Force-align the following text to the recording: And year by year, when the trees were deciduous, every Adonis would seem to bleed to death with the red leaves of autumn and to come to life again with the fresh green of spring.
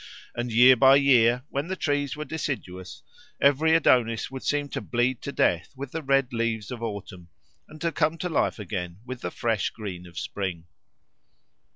And 0.33 0.51
year 0.51 0.75
by 0.75 0.95
year, 0.95 1.43
when 1.49 1.67
the 1.67 1.75
trees 1.75 2.15
were 2.15 2.25
deciduous, 2.25 3.03
every 3.39 3.75
Adonis 3.75 4.31
would 4.31 4.41
seem 4.41 4.67
to 4.69 4.81
bleed 4.81 5.21
to 5.21 5.31
death 5.31 5.71
with 5.75 5.91
the 5.91 6.01
red 6.01 6.33
leaves 6.33 6.71
of 6.71 6.81
autumn 6.81 7.29
and 7.67 7.79
to 7.81 7.91
come 7.91 8.17
to 8.17 8.27
life 8.27 8.57
again 8.57 8.97
with 9.05 9.21
the 9.21 9.29
fresh 9.29 9.69
green 9.69 10.07
of 10.07 10.17
spring. 10.17 10.65